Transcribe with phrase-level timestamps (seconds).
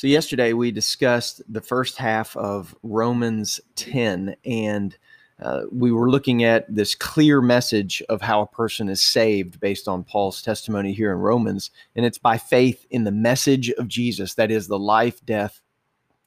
[0.00, 4.96] So, yesterday we discussed the first half of Romans 10, and
[5.42, 9.88] uh, we were looking at this clear message of how a person is saved based
[9.88, 11.70] on Paul's testimony here in Romans.
[11.94, 15.60] And it's by faith in the message of Jesus that is, the life, death,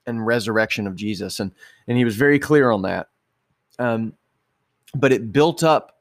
[0.06, 1.40] and resurrection of Jesus.
[1.40, 1.52] And,
[1.88, 3.08] and he was very clear on that.
[3.80, 4.14] Um,
[4.94, 5.98] but it built up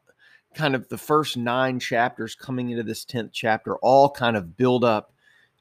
[0.55, 4.85] kind of the first nine chapters coming into this 10th chapter, all kind of build
[4.85, 5.15] up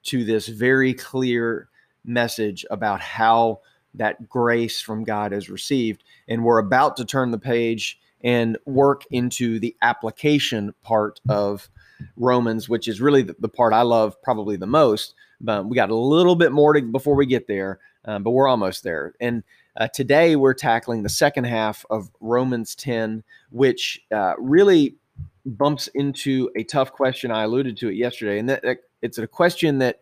[0.04, 1.70] to this very clear
[2.06, 3.62] message about how
[3.94, 6.04] that grace from God is received.
[6.28, 11.70] And we're about to turn the page and work into the application part of
[12.16, 15.16] Romans, which is really the, the part I love probably the most.
[15.40, 18.48] But we got a little bit more to, before we get there, um, but we're
[18.48, 19.14] almost there.
[19.20, 19.44] And
[19.76, 24.96] uh, today we're tackling the second half of Romans 10, which uh, really
[25.46, 27.32] bumps into a tough question.
[27.32, 30.02] I alluded to it yesterday, and that, that it's a question that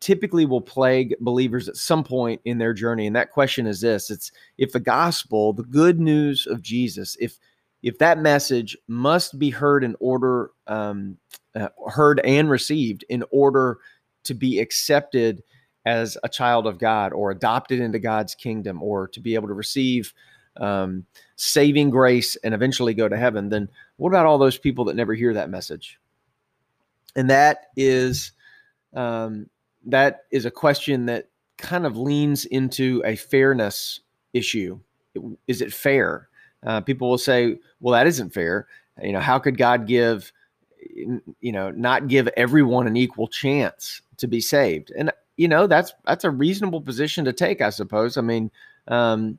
[0.00, 4.10] typically will plague believers at some point in their journey and that question is this
[4.10, 7.38] it's if the gospel the good news of jesus if
[7.82, 11.16] if that message must be heard in order um,
[11.54, 13.78] uh, heard and received in order
[14.24, 15.42] to be accepted
[15.86, 19.54] as a child of god or adopted into god's kingdom or to be able to
[19.54, 20.12] receive
[20.58, 21.04] um,
[21.36, 25.12] saving grace and eventually go to heaven then what about all those people that never
[25.12, 25.98] hear that message?
[27.14, 28.32] And that is
[28.94, 29.50] um,
[29.88, 34.00] that is a question that kind of leans into a fairness
[34.32, 34.78] issue.
[35.46, 36.28] Is it fair?
[36.64, 38.66] Uh, people will say, well, that isn't fair.
[39.02, 40.32] You know, how could God give,
[41.40, 44.92] you know, not give everyone an equal chance to be saved?
[44.96, 48.16] And, you know, that's, that's a reasonable position to take, I suppose.
[48.16, 48.50] I mean,
[48.88, 49.38] um,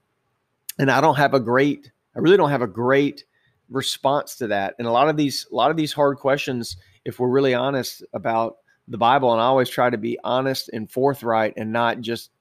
[0.77, 3.25] and I don't have a great, I really don't have a great
[3.69, 4.75] response to that.
[4.79, 8.03] And a lot of these, a lot of these hard questions, if we're really honest
[8.13, 8.57] about
[8.89, 12.31] the Bible, and I always try to be honest and forthright and not just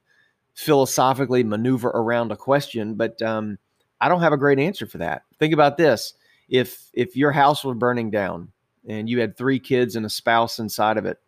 [0.55, 2.95] philosophically maneuver around a question.
[2.95, 3.59] But um,
[4.01, 5.23] I don't have a great answer for that.
[5.39, 6.15] Think about this:
[6.49, 8.51] if if your house was burning down
[8.89, 11.19] and you had three kids and a spouse inside of it,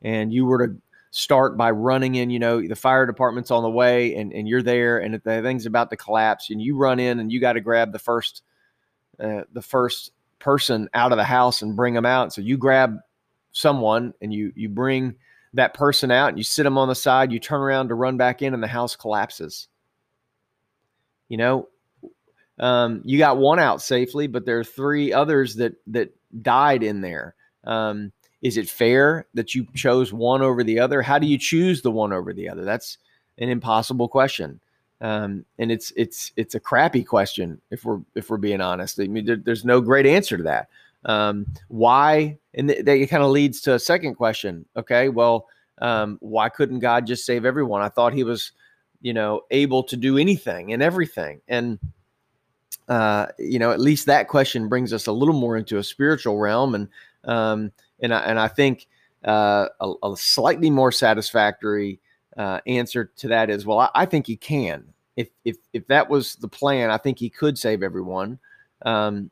[0.00, 0.76] and you were to
[1.10, 4.62] start by running in, you know, the fire department's on the way and, and you're
[4.62, 7.60] there and the thing's about to collapse and you run in and you got to
[7.60, 8.42] grab the first,
[9.18, 12.32] uh, the first person out of the house and bring them out.
[12.32, 12.98] So you grab
[13.52, 15.16] someone and you you bring
[15.54, 18.16] that person out and you sit them on the side, you turn around to run
[18.16, 19.68] back in and the house collapses.
[21.28, 21.68] You know,
[22.58, 27.00] um, you got one out safely, but there are three others that that died in
[27.00, 27.34] there.
[27.64, 31.02] Um, is it fair that you chose one over the other?
[31.02, 32.64] How do you choose the one over the other?
[32.64, 32.98] That's
[33.38, 34.60] an impossible question,
[35.00, 39.00] um, and it's it's it's a crappy question if we're if we're being honest.
[39.00, 40.68] I mean, there, there's no great answer to that.
[41.08, 42.38] Um, why?
[42.54, 44.66] And th- that kind of leads to a second question.
[44.76, 45.48] Okay, well,
[45.80, 47.82] um, why couldn't God just save everyone?
[47.82, 48.52] I thought He was,
[49.00, 51.40] you know, able to do anything and everything.
[51.48, 51.78] And
[52.88, 56.38] uh, you know, at least that question brings us a little more into a spiritual
[56.38, 56.88] realm, and
[57.24, 58.86] um, and I, and I think
[59.24, 62.00] uh, a, a, slightly more satisfactory
[62.36, 64.84] uh, answer to that is, well, I, I, think He can.
[65.16, 68.38] If if if that was the plan, I think He could save everyone.
[68.82, 69.30] Um,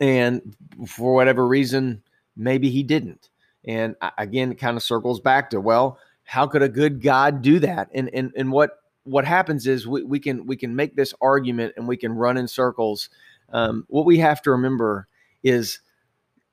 [0.00, 2.02] and for whatever reason,
[2.36, 3.30] maybe he didn't.
[3.64, 7.58] And again, it kind of circles back to well, how could a good God do
[7.60, 7.88] that?
[7.94, 11.74] And and and what what happens is we, we can we can make this argument
[11.76, 13.08] and we can run in circles.
[13.52, 15.08] Um, what we have to remember
[15.42, 15.80] is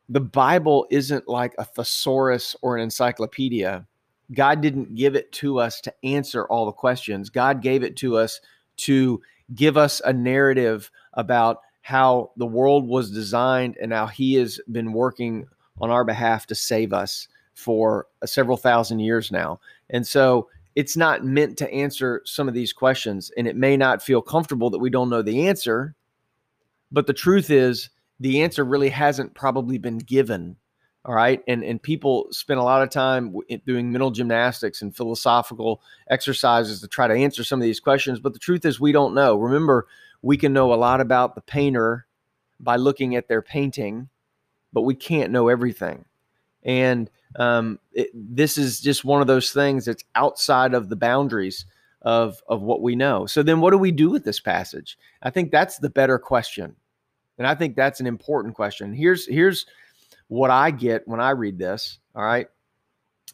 [0.09, 3.85] the Bible isn't like a thesaurus or an encyclopedia.
[4.31, 7.29] God didn't give it to us to answer all the questions.
[7.29, 8.39] God gave it to us
[8.77, 9.21] to
[9.55, 14.93] give us a narrative about how the world was designed and how he has been
[14.93, 15.45] working
[15.81, 19.59] on our behalf to save us for uh, several thousand years now.
[19.89, 23.31] And so it's not meant to answer some of these questions.
[23.37, 25.93] And it may not feel comfortable that we don't know the answer.
[26.91, 27.89] But the truth is,
[28.19, 30.55] the answer really hasn't probably been given.
[31.05, 31.41] All right.
[31.49, 36.87] And, and people spend a lot of time doing mental gymnastics and philosophical exercises to
[36.87, 38.21] try to answer some of these questions.
[38.21, 39.35] But the truth is, we don't know.
[39.35, 39.85] Remember,
[40.23, 42.07] we can know a lot about the painter
[42.59, 44.09] by looking at their painting,
[44.71, 46.05] but we can't know everything.
[46.63, 51.65] And um, it, this is just one of those things that's outside of the boundaries
[52.01, 53.25] of of what we know.
[53.25, 54.97] So then, what do we do with this passage?
[55.21, 56.75] I think that's the better question,
[57.37, 58.93] and I think that's an important question.
[58.93, 59.65] Here's here's
[60.27, 61.99] what I get when I read this.
[62.15, 62.47] All right,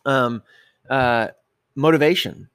[0.05, 0.43] um,
[0.89, 1.29] uh,
[1.75, 2.49] motivation.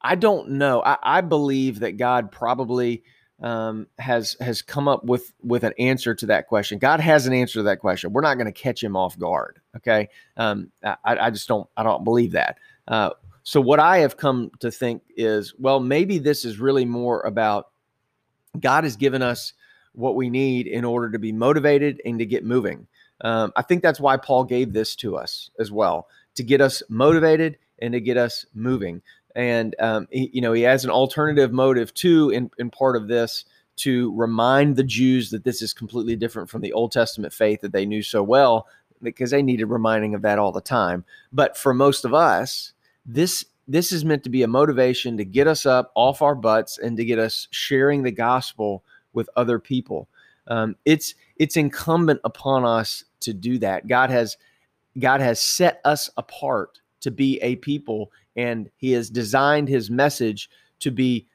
[0.00, 0.82] I don't know.
[0.84, 3.02] I, I believe that God probably
[3.42, 6.78] um, has has come up with with an answer to that question.
[6.78, 8.12] God has an answer to that question.
[8.12, 9.60] We're not going to catch him off guard.
[9.76, 12.58] Okay, um, I, I just don't I don't believe that.
[12.88, 13.10] Uh,
[13.42, 17.68] so what I have come to think is, well, maybe this is really more about
[18.58, 19.52] God has given us
[19.92, 22.86] what we need in order to be motivated and to get moving.
[23.20, 26.82] Um, I think that's why Paul gave this to us as well to get us
[26.88, 29.00] motivated and to get us moving.
[29.36, 33.06] And um, he, you know, he has an alternative motive too in, in part of
[33.06, 33.44] this
[33.76, 37.72] to remind the Jews that this is completely different from the Old Testament faith that
[37.72, 38.66] they knew so well
[39.02, 41.04] because they needed reminding of that all the time.
[41.30, 42.72] But for most of us,
[43.04, 46.78] this this is meant to be a motivation to get us up off our butts
[46.78, 50.08] and to get us sharing the gospel with other people.
[50.46, 53.86] Um, it's it's incumbent upon us to do that.
[53.86, 54.38] God has
[54.98, 60.48] God has set us apart to be a people, and He has designed His message
[60.80, 61.26] to be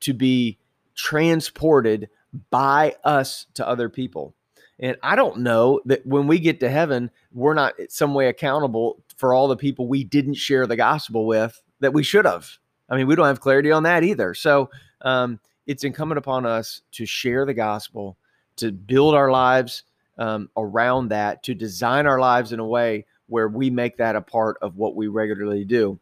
[0.00, 0.58] to be
[0.94, 2.08] transported
[2.50, 4.34] by us to other people.
[4.78, 9.02] And I don't know that when we get to heaven, we're not some way accountable
[9.16, 12.50] for all the people we didn't share the gospel with that we should have.
[12.88, 14.34] I mean, we don't have clarity on that either.
[14.34, 14.70] So
[15.00, 18.18] um, it's incumbent upon us to share the gospel,
[18.56, 19.82] to build our lives
[20.18, 24.20] um, around that, to design our lives in a way where we make that a
[24.20, 25.98] part of what we regularly do.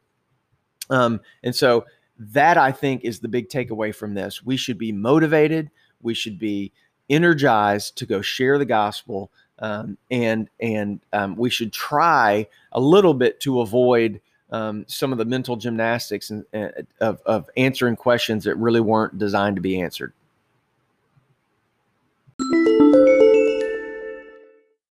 [0.91, 1.87] Um, and so
[2.19, 4.45] that I think is the big takeaway from this.
[4.45, 5.71] We should be motivated.
[6.03, 6.73] We should be
[7.11, 13.15] energized to go share the gospel, um, and and um, we should try a little
[13.15, 14.21] bit to avoid
[14.51, 16.69] um, some of the mental gymnastics and, uh,
[17.01, 20.13] of, of answering questions that really weren't designed to be answered.